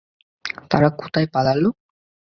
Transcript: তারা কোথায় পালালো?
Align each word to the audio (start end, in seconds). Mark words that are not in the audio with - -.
তারা 0.71 0.89
কোথায় 0.99 1.27
পালালো? 1.33 1.69